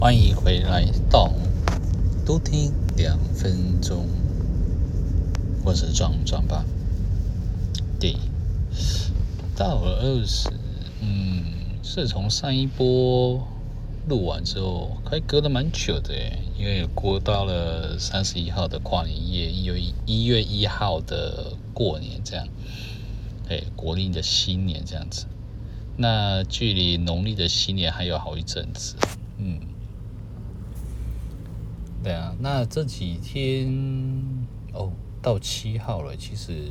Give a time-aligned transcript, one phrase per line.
[0.00, 1.30] 欢迎回来到
[2.24, 4.08] 多听两分钟，
[5.62, 6.64] 我是壮壮吧。
[8.00, 8.16] 对，
[9.54, 10.48] 到了二十，
[11.02, 11.44] 嗯，
[11.82, 13.46] 是从上一波
[14.08, 16.14] 录完之后，还隔了蛮久的，
[16.58, 22.48] 因为过到了三十一号的跨年夜，一月一月一号的过年这样，
[23.50, 25.26] 哎，国历的新年这样子。
[25.98, 28.94] 那距离农历的新年还有好一阵子，
[29.36, 29.60] 嗯，
[32.02, 33.68] 对啊，那这几天
[34.72, 34.90] 哦，
[35.20, 36.70] 到七号了，其实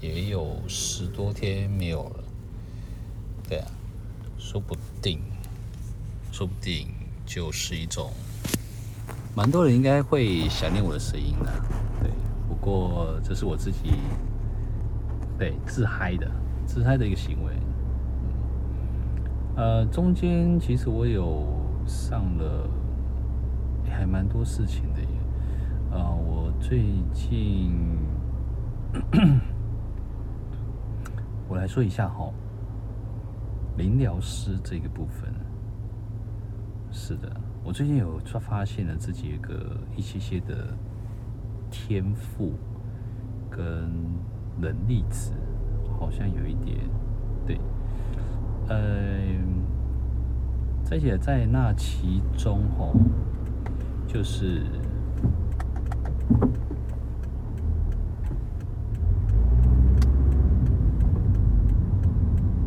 [0.00, 2.24] 也有十多天没有了，
[3.46, 3.66] 对啊，
[4.38, 5.20] 说不定，
[6.32, 6.88] 说不定
[7.26, 8.10] 就是一种，
[9.36, 11.52] 蛮多人应该会想念我的声音的，
[12.00, 12.10] 对，
[12.48, 13.90] 不过这是我自己，
[15.38, 16.30] 对，自嗨的，
[16.66, 17.52] 自嗨的一个行为。
[19.56, 21.46] 呃，中间其实我有
[21.86, 22.66] 上了，
[23.94, 25.08] 还蛮多事情的耶。
[25.92, 27.72] 呃，我最近，
[31.48, 32.30] 我来说一下哈，
[33.76, 35.32] 灵疗师这个部分。
[36.90, 37.30] 是的，
[37.62, 40.76] 我最近有发现了自己一个一些些的
[41.70, 42.52] 天赋
[43.50, 43.90] 跟
[44.60, 45.32] 能力值，
[45.98, 46.78] 好像有一点
[47.46, 47.60] 对。
[48.68, 48.76] 呃，
[50.90, 52.94] 而且在那其中哦，
[54.14, 54.62] 就是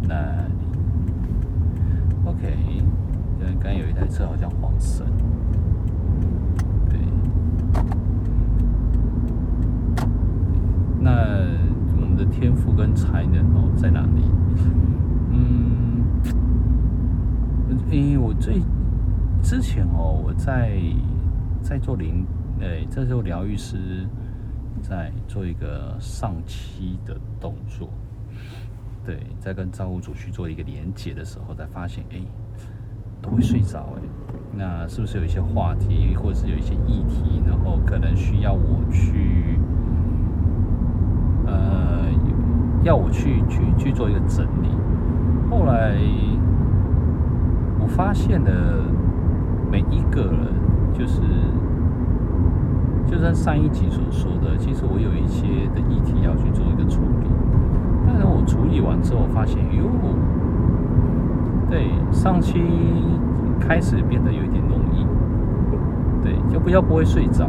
[0.01, 0.53] 那里
[2.25, 2.83] ，OK，
[3.39, 5.05] 刚刚有一台车好像黄色，
[6.89, 6.99] 对，
[10.99, 11.45] 那
[11.95, 14.21] 我们的天赋跟才能哦在哪里？
[17.89, 18.61] 因为我最
[19.41, 20.77] 之前哦，我在
[21.67, 22.25] 在做灵，
[22.61, 24.07] 诶，在做疗愈师，
[24.81, 27.89] 在做一个上期的动作，
[29.05, 32.21] 对，在跟造物主去做一个连接的时候，才发现，哎，
[33.21, 34.01] 都会睡着，哎，
[34.55, 39.59] 那是不是有一些话题，或者是有一些议题，然后可能需要我去，
[41.45, 42.05] 呃，
[42.83, 44.69] 要我去去去做一个整理，
[45.51, 45.97] 后来。
[47.79, 48.83] 我发现了
[49.71, 50.53] 每一个人，
[50.97, 51.21] 就是，
[53.05, 57.27] 就像上一集所说的，其实我有一些的议题要去做一个处理。
[58.07, 59.83] 但是我处理完之后，发现哟，
[61.69, 62.63] 对，上期
[63.59, 65.05] 开始变得有一点容易，
[66.23, 67.47] 对，就比较不会睡着，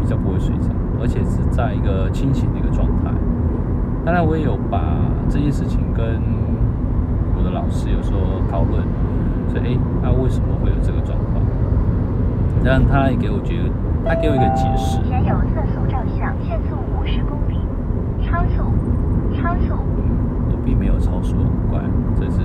[0.00, 0.70] 比较不会睡着，
[1.00, 3.12] 而且是在一个清醒的一个状态。
[4.04, 4.96] 当然，我也有把
[5.28, 6.20] 这件事情跟
[7.36, 8.18] 我的老师有说
[8.50, 8.82] 讨论。
[9.48, 11.17] 所以，哎，那为什么会有这个状
[12.68, 12.78] 况？
[12.78, 13.70] 然后他也给我觉得，
[14.04, 15.00] 他给我一个解释。
[15.08, 17.58] 前有测速照相，限速五十公里，
[18.22, 18.62] 超速，
[19.34, 19.74] 超速。
[20.50, 21.36] 我并没有超速，
[21.70, 21.80] 乖，
[22.20, 22.38] 这是。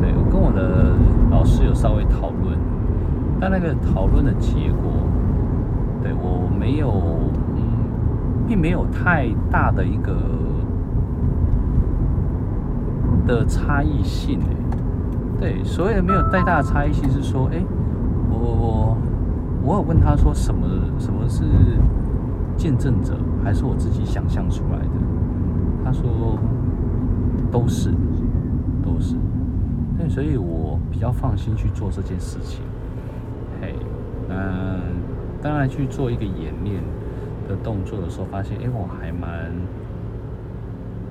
[0.00, 0.94] 对，我跟我的
[1.30, 2.58] 老师有稍微讨论，
[3.40, 4.92] 但那个讨论的结果，
[6.02, 6.90] 对我没有，
[7.56, 7.62] 嗯，
[8.46, 10.14] 并没有太大的一个
[13.26, 14.40] 的差异性，
[15.38, 17.62] 对，所谓的没有太大的差异性是说，哎，
[18.40, 18.96] 我
[19.62, 20.66] 我有问他说什么
[20.98, 21.44] 什么是
[22.56, 24.90] 见证者，还是我自己想象出来的？
[25.84, 26.38] 他说
[27.50, 27.92] 都是
[28.82, 29.14] 都是，
[29.98, 32.62] 对，所以我比较放心去做这件事情。
[33.60, 33.74] 嘿，
[34.28, 34.80] 嗯，
[35.42, 36.82] 当然去做一个演练
[37.48, 39.52] 的动作的时候，发现哎，我还蛮，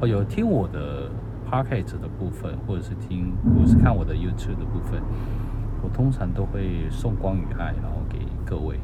[0.01, 1.09] 哦，有听我的。
[1.51, 5.01] Podcast 的部分，或者是听，或者是看我的 YouTube 的部分，
[5.81, 8.79] 我通常都会送光与爱，然后给各位。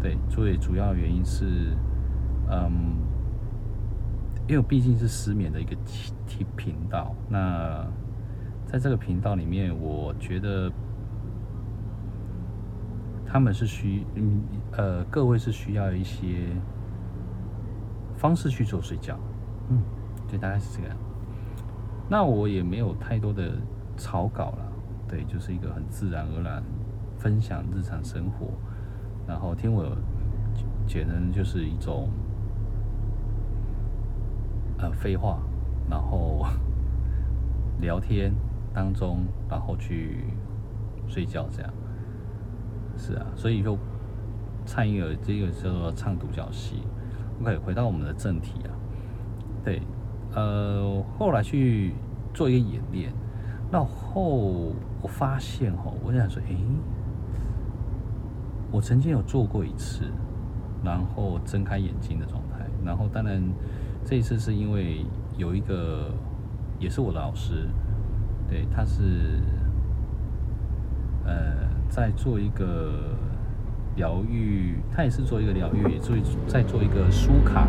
[0.00, 1.76] 对，最主要原因是，
[2.50, 2.96] 嗯，
[4.48, 5.76] 因为毕竟是失眠的一个
[6.26, 7.14] 频频道。
[7.28, 7.86] 那
[8.66, 10.72] 在这个频道里面，我觉得
[13.24, 14.04] 他们是需，
[14.72, 16.48] 呃，各位是需要一些
[18.16, 19.16] 方式去做睡觉。
[19.68, 19.80] 嗯，
[20.28, 20.96] 对，大概是这个样。
[22.08, 23.52] 那我也没有太多的
[23.96, 24.71] 草稿了，
[25.12, 26.62] 对，就是一个很自然而然
[27.18, 28.46] 分享日常生活，
[29.28, 29.94] 然后听我
[30.86, 32.08] 简单就是一种
[34.78, 35.42] 呃废话，
[35.90, 36.46] 然后
[37.78, 38.32] 聊天
[38.72, 40.24] 当中，然后去
[41.06, 41.70] 睡觉这样，
[42.96, 43.76] 是啊，所以就
[44.64, 46.84] 唱一个这个叫做唱独角戏。
[47.42, 48.72] OK，回到我们的正题啊，
[49.62, 49.82] 对。
[50.34, 51.92] 呃，后来去
[52.32, 53.12] 做一个演练，
[53.72, 54.70] 那后
[55.00, 56.58] 我发现哈，我想说，诶，
[58.70, 60.04] 我曾经有做过一次，
[60.84, 63.42] 然后睁开眼睛的状态，然后当然
[64.04, 65.06] 这一次是因为
[65.38, 66.10] 有一个
[66.78, 67.66] 也是我的老师，
[68.46, 69.40] 对，他是
[71.24, 71.32] 呃
[71.88, 73.16] 在做一个
[73.96, 76.14] 疗愈，他也是做一个疗愈，做
[76.46, 77.66] 在做一个书卡，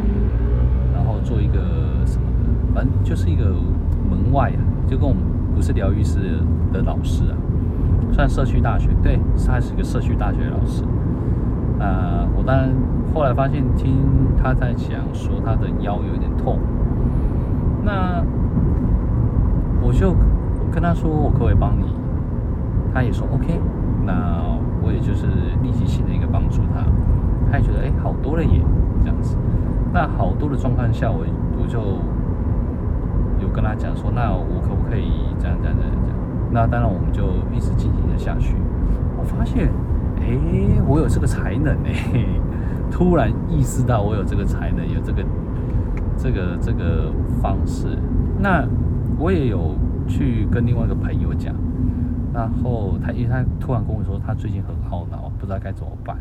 [0.93, 3.55] 然后做一个什么的，反正就是一个
[4.09, 5.23] 门外啊，就跟我们
[5.55, 6.39] 不是疗愈师
[6.71, 7.35] 的老师啊。
[8.11, 10.83] 算社区大学，对，他是一个社区大学的老师。
[11.79, 12.69] 呃，我当然
[13.13, 13.97] 后来发现，听
[14.41, 16.59] 他在讲说他的腰有点痛，
[17.83, 18.23] 那
[19.81, 20.15] 我就
[20.71, 21.85] 跟他说，我可不可以帮你？
[22.93, 23.59] 他也说 OK，
[24.05, 24.43] 那
[24.83, 25.25] 我也就是
[25.63, 26.85] 立即性的一个帮助他，
[27.51, 28.61] 他也觉得哎好多了耶，
[29.01, 29.35] 这样子。
[29.91, 31.25] 那好多的状况下，我
[31.59, 31.79] 我就
[33.53, 36.17] 跟他讲说，那我可不可以这样这样这样这样？
[36.51, 38.55] 那当然，我们就一直进行的下去。
[39.17, 39.69] 我发现，
[40.19, 40.37] 哎，
[40.87, 41.93] 我有这个才能哎，
[42.91, 45.23] 突然意识到我有这个才能，有这个
[46.17, 47.11] 这个这个
[47.41, 47.97] 方式。
[48.39, 48.67] 那
[49.17, 49.75] 我也有
[50.07, 51.55] 去跟另外一个朋友讲，
[52.33, 56.17] 然后他因为他突然跟我说，他最近很懊恼，不知道该怎么办。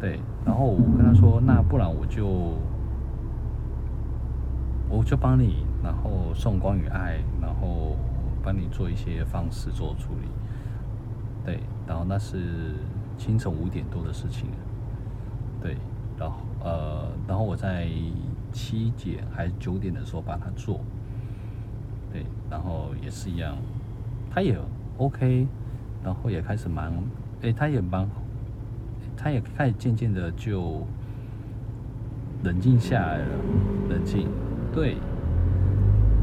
[0.00, 2.54] 对，然后我跟他说，那不然我就
[4.88, 5.64] 我就帮你。
[5.82, 7.96] 然后送光与爱，然后
[8.42, 10.28] 帮你做一些方式做处理，
[11.44, 12.74] 对，然后那是
[13.16, 14.48] 清晨五点多的事情，
[15.62, 15.76] 对，
[16.18, 17.88] 然后呃，然后我在
[18.52, 20.80] 七点还是九点的时候把它做，
[22.12, 23.56] 对，然后也是一样，
[24.28, 24.58] 他也
[24.98, 25.46] OK，
[26.02, 26.92] 然后也开始忙，
[27.42, 28.10] 哎，他也忙，
[29.16, 30.84] 他也开始渐渐的就
[32.42, 33.26] 冷静下来了，
[33.88, 34.28] 冷静，
[34.76, 34.96] 对。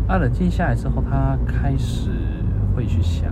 [0.07, 2.11] 他冷静下来之后，他开始
[2.75, 3.31] 会去想，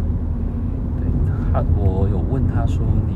[1.00, 1.06] 对
[1.54, 3.14] 他，我有问他说：“你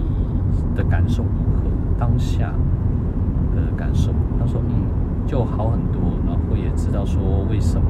[0.76, 1.62] 的感受如何？
[1.98, 2.54] 当下
[3.56, 7.88] 的感受？”他说：“嗯，就好很多，然后也知道说为什么，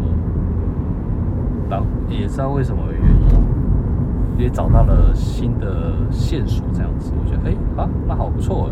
[1.68, 8.70] 然也知道为什么原因，也找到了新的线索，这样子，我觉得，哎，啊，那好不错，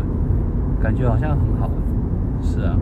[0.80, 1.68] 感觉好像很好，
[2.40, 2.78] 是啊。”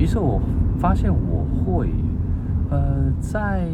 [0.00, 0.40] 于是我
[0.78, 1.90] 发现我会，
[2.70, 3.68] 呃，在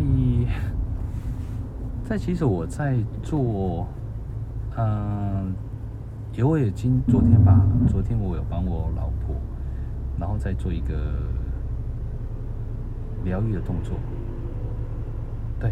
[2.02, 3.86] 在其实我在做，
[4.76, 5.46] 嗯、呃，
[6.32, 9.36] 因为我已经昨天吧，昨天我有帮我老婆，
[10.18, 10.96] 然后再做一个
[13.22, 13.94] 疗愈的动作，
[15.60, 15.70] 对，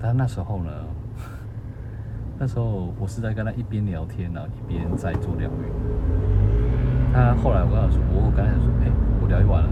[0.00, 0.70] 但那时候呢，
[2.38, 6.81] 那时候我是在跟他一边聊天，然后一边在做疗愈。
[7.12, 9.68] 他后来我跟他说，我我刚才说，哎、我聊一晚了，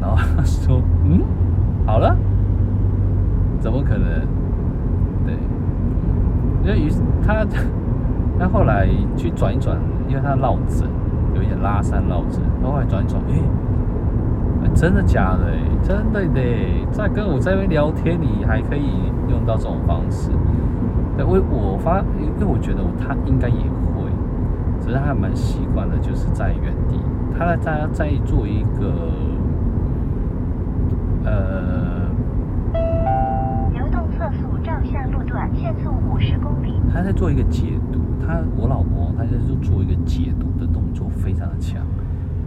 [0.00, 1.22] 然后他说，嗯，
[1.86, 2.16] 好了，
[3.60, 4.06] 怎么可能？
[5.24, 5.34] 对，
[6.64, 7.44] 因为于是他，
[8.38, 9.78] 他后来去转一转，
[10.08, 10.88] 因为他落枕，
[11.34, 13.22] 有一点拉伤落枕，然后来转一转，
[14.64, 15.52] 哎、真的假的？
[15.82, 16.40] 真的的，
[16.90, 18.90] 在跟我在那边聊天，你还可以
[19.28, 20.30] 用到这种方式。
[21.16, 23.85] 对，我我发，因为我觉得他应该也会。
[24.86, 27.00] 可是他还蛮习惯的，就是在原地。
[27.36, 29.10] 他在在做一个
[31.24, 32.08] 呃，
[33.74, 36.80] 流动测速照相路段限速五十公里。
[36.94, 41.82] 他在做一个解读，他我老婆他在做一个解读的动作，非常的强，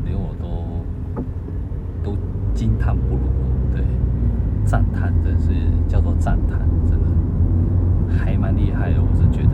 [0.06, 2.18] 连我都都
[2.54, 3.84] 惊叹不如，对，
[4.64, 5.52] 赞叹，真是
[5.90, 7.06] 叫做赞叹，真的
[8.18, 9.50] 还蛮厉害的，我是觉得。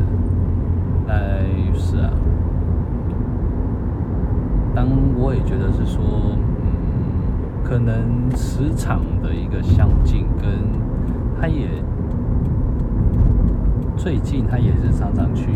[1.11, 1.41] 哎，
[1.73, 2.13] 是啊。
[4.75, 4.85] 当
[5.17, 6.67] 我也觉得是说，嗯，
[7.63, 10.49] 可能磁场的一个相近，跟
[11.39, 11.69] 他也
[13.95, 15.49] 最近他也是常常去，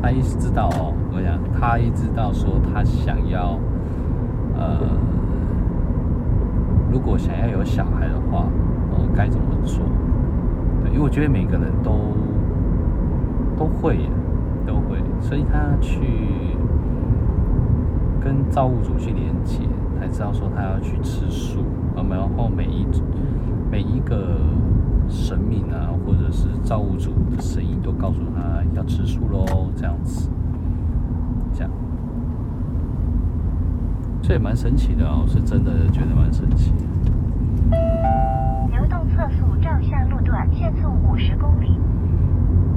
[0.00, 3.58] 他一直知道哦，我想他一直知道说他想要，
[4.56, 4.80] 呃，
[6.90, 8.46] 如果想要有小孩的话，
[8.92, 9.84] 呃，该怎么做？
[10.82, 11.92] 对，因为我觉得每个人都
[13.58, 14.08] 都会，
[14.66, 16.55] 都会，所以他去。
[18.26, 19.60] 跟造物主去连接，
[20.00, 21.60] 才知道说他要去吃素，
[21.94, 22.04] 然
[22.36, 22.84] 后每一
[23.70, 24.36] 每一个
[25.08, 30.28] 神明啊，或者是造物主的声音都告诉他要吃素喽，这样子，
[31.54, 31.70] 这样，
[34.20, 37.76] 这也蛮神奇的哦，是真的觉得蛮神奇的。
[38.72, 41.78] 流动测速照相路段限速五十公里。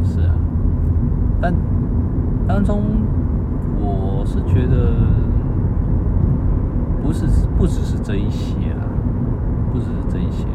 [0.04, 0.36] 是啊，
[1.42, 1.52] 但
[2.48, 2.84] 当中
[3.80, 4.94] 我是觉得。
[7.10, 7.26] 不是，
[7.58, 8.86] 不只是这一些啦，
[9.74, 10.46] 不只是这一些，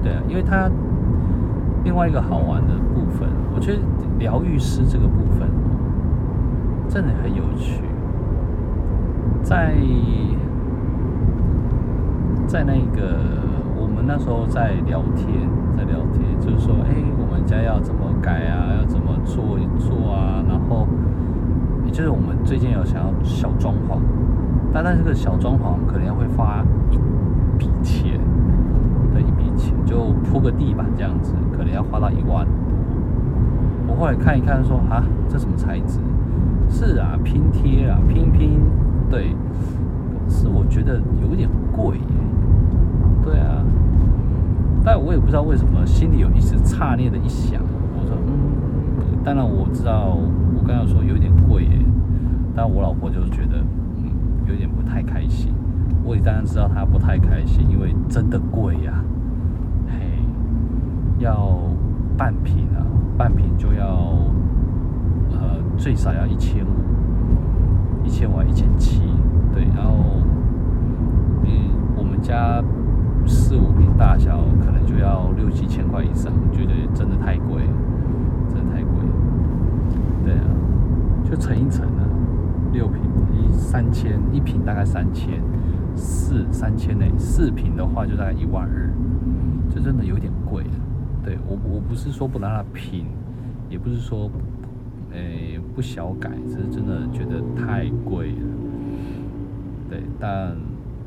[0.00, 0.70] 对啊，因为它
[1.82, 3.80] 另外一个好玩的部分，我觉得
[4.16, 5.48] 疗愈师这个部分
[6.88, 7.82] 真的很有趣，
[9.42, 9.74] 在
[12.46, 13.18] 在那个
[13.76, 20.86] 我们那时候在聊天，在聊天，就是说，哎，我们家要怎么改啊，要怎么做一做啊，然后
[21.84, 23.98] 也就是我们最近有想要小装潢。
[24.72, 26.96] 单单这个小装潢可能要会花一
[27.58, 28.20] 笔钱，
[29.12, 32.52] 对，一笔钱就铺个地板这样子，可能要花到一万多。
[33.88, 35.98] 我后来看一看说，啊，这什么材质？
[36.68, 38.60] 是啊，拼贴啊，拼拼，
[39.08, 39.34] 对，
[40.28, 42.04] 是我觉得有点贵耶。
[43.24, 43.64] 对啊，
[44.84, 47.62] 但我也不知道为什么，心里有一丝诧异的一想，
[47.98, 51.78] 我说嗯，当然我知道，我刚刚说有点贵耶，
[52.54, 53.47] 但我老婆就是觉得。
[54.48, 55.52] 有点不太开心，
[56.02, 59.04] 我也当然知道他不太开心，因为真的贵呀、
[59.86, 60.22] 嘿，
[61.18, 61.58] 要
[62.16, 62.80] 半瓶啊，
[63.16, 63.86] 半瓶就要
[65.30, 69.02] 呃最少要一千五，一千五一千七，
[69.52, 69.92] 对，然后
[71.44, 72.62] 嗯我们家
[73.26, 77.62] 四五瓶大小可能就要六七千块以上，我觉得真的太贵，
[78.48, 78.92] 真的太贵，
[80.24, 80.44] 对啊，
[81.24, 81.86] 就乘一乘，
[83.68, 85.42] 三千一坪大概三千
[85.94, 88.90] 四三千内四坪的话就大概一万二，
[89.68, 90.70] 这真的有点贵了。
[91.22, 93.04] 对我我不是说不让它拼，
[93.68, 94.30] 也不是说
[95.12, 98.48] 诶、欸、不小改，只是真的觉得太贵了。
[99.90, 100.56] 对，但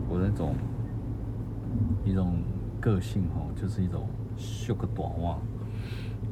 [0.07, 0.53] 我那种
[2.05, 2.35] 一种
[2.79, 5.35] 个性吼，就是一种修个短袜，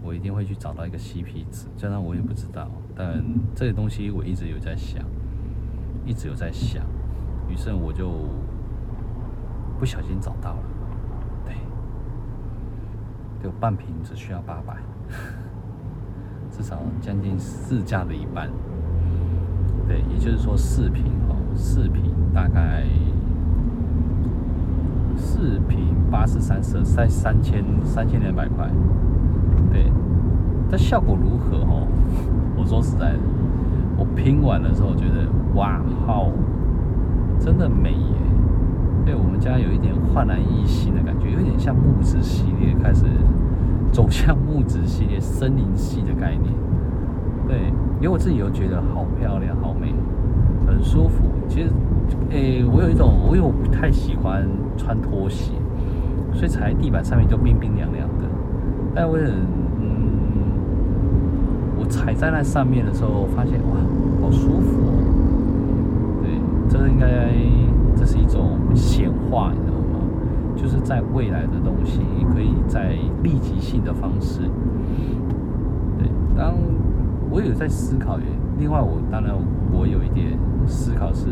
[0.04, 1.66] 我一定会去找到一个 CP 值。
[1.76, 3.20] 虽然我也不知道，但
[3.56, 5.04] 这些东西我一直有在想。
[6.10, 6.84] 一直有在想，
[7.48, 8.10] 于是我就
[9.78, 10.64] 不小心找到了，
[11.46, 11.54] 对，
[13.44, 14.76] 就半瓶只需要八百，
[16.50, 18.50] 至少将近市价的一半，
[19.88, 22.86] 对，也就是说四瓶哦，四瓶大概
[25.16, 28.68] 四瓶八十三十三三千三千两百块，
[29.72, 29.92] 对，
[30.72, 31.88] 但效果如何哦？
[32.58, 33.20] 我说实在的。
[34.00, 36.32] 我拼完的时候，觉得哇，好，
[37.38, 38.16] 真的美耶！
[39.06, 43.06] 对，我们家有一点焕然一新的感觉，有点像木质系列开始
[43.92, 46.46] 走向木质系列、森林系的概念。
[47.46, 49.94] 对，因为我自己又觉得好漂亮、好美，
[50.66, 51.26] 很舒服。
[51.50, 51.70] 其实，
[52.30, 55.52] 诶，我有一种，我因为我不太喜欢穿拖鞋，
[56.32, 58.24] 所以踩在地板上面就冰冰凉凉的。
[58.96, 59.59] 但我很。
[61.90, 63.76] 踩在那上面的时候，发现哇，
[64.22, 64.94] 好舒服哦。
[66.22, 67.34] 对，这应该
[67.98, 70.00] 这是一种显化，你知道吗？
[70.56, 72.02] 就是在未来的东西，
[72.34, 74.42] 可以在立即性的方式。
[75.98, 76.54] 对，当
[77.30, 78.26] 我有在思考，也
[78.60, 79.34] 另外我当然
[79.72, 81.28] 我有一点思考是，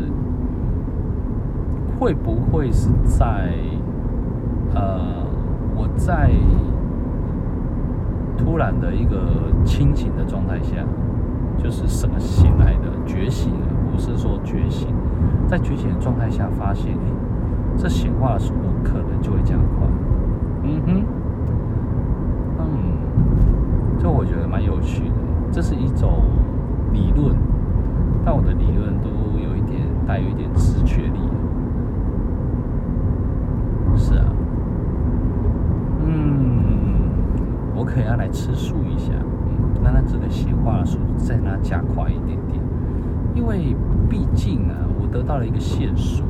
[1.98, 3.52] 会不会是在
[4.74, 5.00] 呃
[5.76, 6.30] 我在。
[8.38, 9.18] 突然的一个
[9.64, 10.76] 清醒的状态下，
[11.58, 14.88] 就是什么醒来的觉醒了，不是说觉醒，
[15.46, 16.98] 在觉醒的状态下发现，诶，
[17.76, 19.86] 这显化的速度可能就会加快。
[20.62, 21.04] 嗯哼，
[22.58, 22.64] 嗯，
[23.98, 25.14] 这我觉得蛮有趣的，
[25.50, 26.22] 这是一种
[26.92, 27.36] 理论，
[28.24, 31.18] 但我的理论都有一点带有一点直觉力。
[33.96, 34.24] 是啊。
[36.06, 36.57] 嗯
[37.78, 42.60] 我可以要来吃素一下，嗯，让它这个显化的速度再让它加快一点点，
[43.36, 43.76] 因为
[44.10, 46.26] 毕竟啊，我得到了一个线索，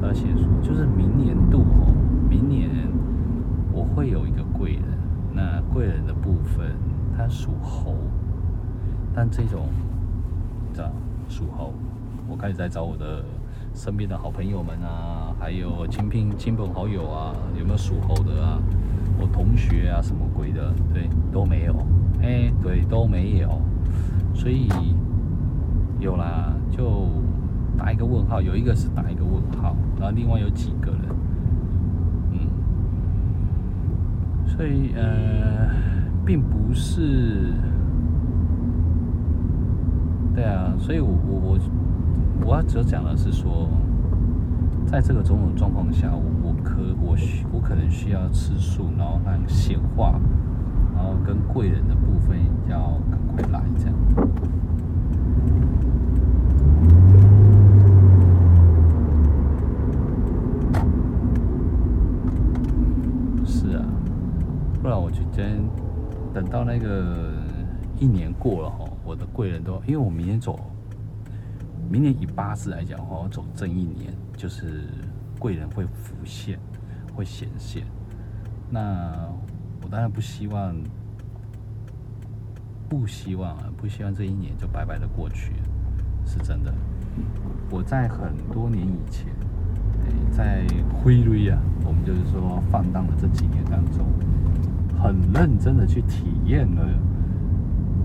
[0.00, 1.92] 而且说就是明年度哦，
[2.30, 2.70] 明年
[3.72, 4.84] 我会有一个贵人，
[5.34, 6.76] 那贵人的部分
[7.18, 7.96] 他属猴，
[9.12, 9.66] 但这种
[10.72, 10.88] 这
[11.28, 11.72] 属猴，
[12.28, 13.24] 我开始在找我的
[13.74, 18.62] 身边的好朋友们啊，还有亲朋亲朋好友啊，有没有属猴的啊？
[19.22, 21.72] 我同学啊，什么鬼的，对，都没有，
[22.20, 23.48] 哎、欸，对，都没有，
[24.34, 24.68] 所以
[26.00, 27.06] 有啦，就
[27.78, 31.02] 打一个问号，有一个是打一个问号，然后另外有几个人，
[32.32, 32.48] 嗯，
[34.44, 35.70] 所以呃，
[36.26, 37.54] 并不是，
[40.34, 41.58] 对啊，所以我我我
[42.44, 43.68] 我要只讲的是说，
[44.84, 46.41] 在这个种种状况下，我。
[46.62, 50.20] 可我需我可能需要吃素，然后让显化，
[50.94, 52.38] 然后跟贵人的部分
[52.68, 53.94] 要赶快来这样。
[64.80, 65.62] 不然我就今天
[66.34, 67.32] 等到那个
[68.00, 70.58] 一年过了哈，我的贵人都因为我明年走，
[71.88, 74.88] 明年以八字来讲的话，我走正一年，就是
[75.42, 76.56] 贵人会浮现，
[77.12, 77.82] 会显现。
[78.70, 79.28] 那
[79.82, 80.72] 我当然不希望，
[82.88, 85.54] 不希望啊，不希望这一年就白白的过去，
[86.24, 86.72] 是真的。
[87.72, 89.26] 我在很多年以前，
[90.30, 94.06] 在辉瑞啊，我们就是说放荡的这几年当中，
[94.96, 96.88] 很认真的去体验了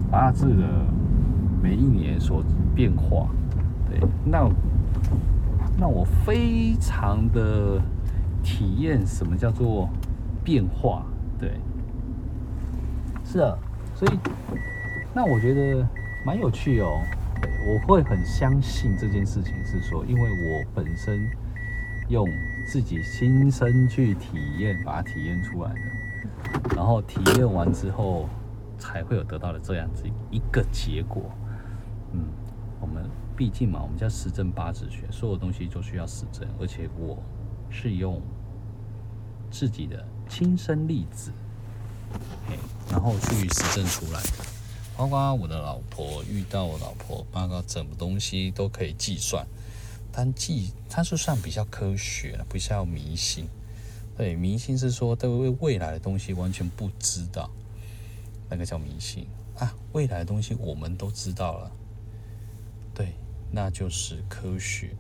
[0.10, 0.68] 八字的
[1.62, 3.30] 每一年所变化。
[3.88, 4.50] 对，那
[5.78, 7.80] 那我非常的
[8.44, 9.88] 体验什么叫做
[10.44, 11.06] 变化。
[11.40, 11.60] 对，
[13.24, 13.56] 是啊，
[13.94, 14.20] 所以
[15.14, 15.88] 那我觉得
[16.26, 17.00] 蛮有趣哦。
[17.70, 21.30] 我会很相信这件事情，是说，因为我本身
[22.08, 22.26] 用
[22.66, 28.28] 自己亲身去体验，把它体验出来的，然后体验完之后，
[28.80, 31.22] 才会有得到的这样子一个结果。
[32.14, 32.24] 嗯，
[32.80, 33.04] 我们
[33.38, 37.22] 毕竟嘛，我们叫实证八字学，所有东西都需要实证，而且我
[37.70, 38.20] 是用
[39.52, 41.32] 自己的亲身例子，
[42.90, 44.46] 然后去实证出来的。
[44.98, 49.46] 包括我的老婆遇到我老婆，包括什么东西都可以计算，
[50.12, 53.46] 但计它是算比较科学的，不像迷信。
[54.18, 57.52] 对，迷信是说对未来的东西完全不知道，
[58.50, 59.28] 那个叫迷信
[59.60, 59.72] 啊。
[59.94, 61.72] 未来的东西我们都知道了，
[63.52, 64.96] 那就是科学，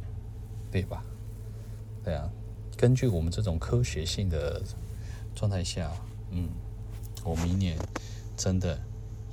[0.71, 1.03] 对吧？
[2.03, 2.29] 对啊，
[2.77, 4.61] 根据我们这种科学性的
[5.35, 5.91] 状态下，
[6.31, 6.49] 嗯，
[7.23, 7.77] 我明年
[8.35, 8.79] 真的。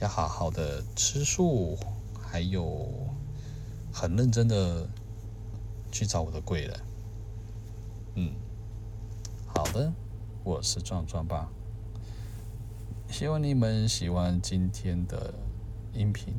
[0.01, 1.79] 要好好的吃素，
[2.21, 2.91] 还有
[3.93, 4.87] 很认真的
[5.93, 6.81] 去找我的贵人。
[8.17, 8.33] 嗯，
[9.47, 9.93] 好的，
[10.43, 11.49] 我是壮壮爸，
[13.09, 15.33] 希望你们喜欢今天的
[15.93, 16.35] 音频，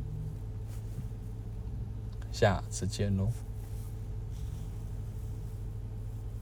[2.36, 3.45] 下次见喽。